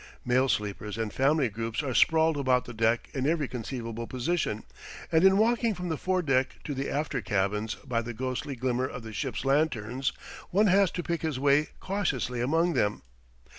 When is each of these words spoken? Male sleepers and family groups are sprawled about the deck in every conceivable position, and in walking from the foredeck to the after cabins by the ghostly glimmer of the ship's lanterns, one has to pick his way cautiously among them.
Male 0.25 0.49
sleepers 0.49 0.97
and 0.97 1.13
family 1.13 1.47
groups 1.47 1.83
are 1.83 1.93
sprawled 1.93 2.35
about 2.35 2.65
the 2.65 2.73
deck 2.73 3.09
in 3.13 3.27
every 3.29 3.47
conceivable 3.47 4.07
position, 4.07 4.63
and 5.11 5.23
in 5.23 5.37
walking 5.37 5.75
from 5.75 5.89
the 5.89 5.95
foredeck 5.97 6.55
to 6.63 6.73
the 6.73 6.89
after 6.89 7.21
cabins 7.21 7.75
by 7.75 8.01
the 8.01 8.11
ghostly 8.15 8.55
glimmer 8.55 8.87
of 8.87 9.03
the 9.03 9.13
ship's 9.13 9.45
lanterns, 9.45 10.11
one 10.49 10.65
has 10.65 10.89
to 10.89 11.03
pick 11.03 11.21
his 11.21 11.37
way 11.39 11.67
cautiously 11.79 12.41
among 12.41 12.73
them. 12.73 13.03